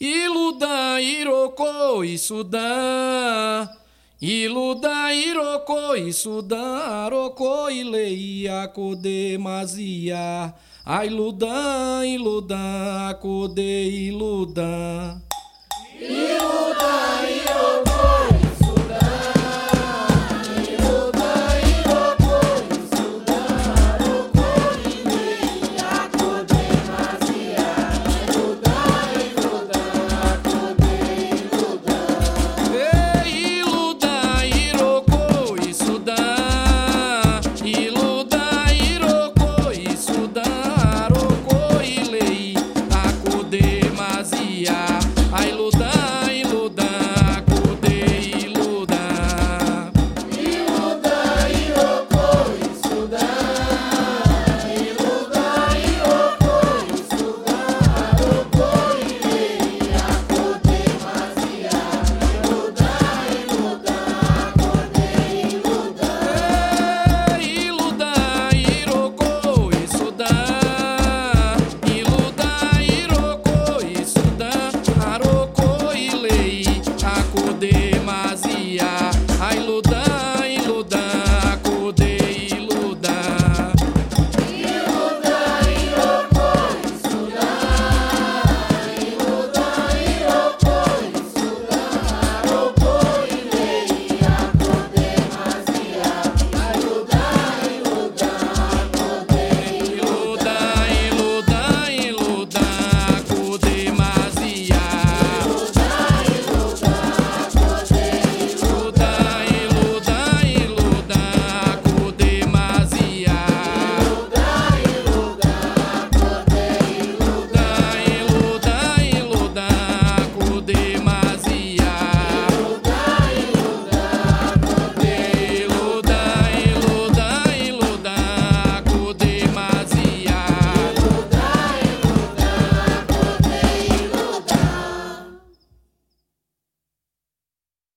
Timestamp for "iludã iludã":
11.06-13.14